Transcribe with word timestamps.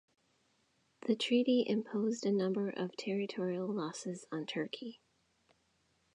The 1.05 1.15
treaty 1.15 1.63
imposed 1.67 2.25
a 2.25 2.31
number 2.31 2.71
of 2.71 2.97
territorial 2.97 3.67
losses 3.67 4.25
on 4.31 4.47
Turkey. 4.47 4.99